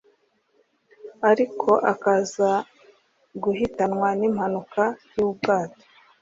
[1.29, 2.49] ariko akaza
[3.43, 4.83] guhitanwa n'impanuka
[5.15, 5.83] y'ubwato